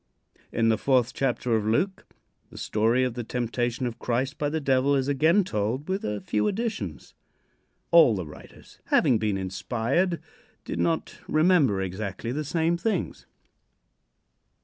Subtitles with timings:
[0.51, 2.07] In the fourth chapter of Luke
[2.49, 6.19] the story of the temptation of Christ by the Devil is again told with a
[6.21, 7.13] few additions.
[7.91, 10.19] All the writers, having been inspired,
[10.65, 13.27] did not remember exactly the same things.